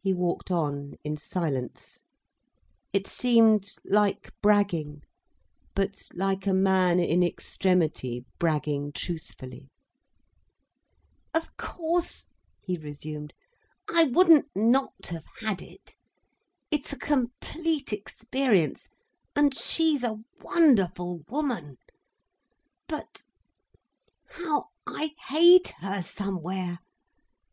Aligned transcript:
He 0.00 0.12
walked 0.12 0.50
on 0.50 0.94
in 1.04 1.16
silence. 1.16 2.00
It 2.92 3.06
seemed 3.06 3.76
like 3.84 4.32
bragging, 4.42 5.02
but 5.72 6.08
like 6.12 6.48
a 6.48 6.52
man 6.52 6.98
in 6.98 7.22
extremity 7.22 8.24
bragging 8.40 8.90
truthfully. 8.90 9.70
"Of 11.32 11.56
course," 11.56 12.26
he 12.60 12.76
resumed, 12.76 13.34
"I 13.88 14.06
wouldn't 14.08 14.48
not 14.56 14.94
have 15.10 15.26
had 15.40 15.62
it! 15.62 15.94
It's 16.72 16.92
a 16.92 16.98
complete 16.98 17.92
experience. 17.92 18.88
And 19.36 19.56
she's 19.56 20.02
a 20.02 20.24
wonderful 20.40 21.18
woman. 21.28 21.78
But—how 22.88 24.70
I 24.88 25.14
hate 25.28 25.68
her 25.78 26.02
somewhere! 26.02 26.80